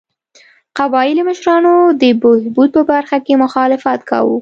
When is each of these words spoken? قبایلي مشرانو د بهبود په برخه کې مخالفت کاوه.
قبایلي 0.77 1.23
مشرانو 1.29 1.73
د 2.01 2.03
بهبود 2.21 2.69
په 2.75 2.81
برخه 2.91 3.17
کې 3.25 3.33
مخالفت 3.43 3.99
کاوه. 4.09 4.37